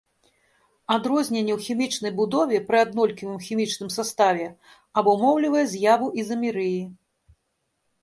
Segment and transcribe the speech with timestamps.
[0.95, 4.51] Адрозненне ў хімічнай будове пры аднолькавым хімічным саставе
[5.03, 6.81] абумоўлівае з'яву ізамерыі.